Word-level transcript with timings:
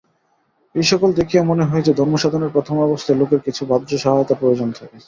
এই-সকল 0.75 1.09
দেখিয়া 1.13 1.43
মনে 1.43 1.63
হয় 1.63 1.83
যে, 1.83 1.91
ধর্মসাধনের 1.93 2.53
প্রথমাবস্থায় 2.53 3.19
লোকের 3.21 3.41
কিছু 3.45 3.61
বাহ্য 3.65 3.89
সহায়তার 3.97 4.39
প্রয়োজন 4.41 4.69
থাকে। 4.71 4.97